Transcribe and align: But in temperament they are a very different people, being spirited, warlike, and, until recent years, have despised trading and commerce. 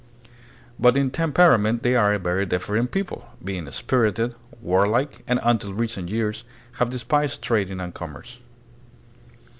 But 0.79 0.97
in 0.97 1.11
temperament 1.11 1.83
they 1.83 1.95
are 1.95 2.11
a 2.11 2.17
very 2.17 2.43
different 2.47 2.89
people, 2.89 3.29
being 3.45 3.69
spirited, 3.69 4.33
warlike, 4.59 5.21
and, 5.27 5.39
until 5.43 5.75
recent 5.75 6.09
years, 6.09 6.43
have 6.79 6.89
despised 6.89 7.43
trading 7.43 7.79
and 7.79 7.93
commerce. 7.93 8.39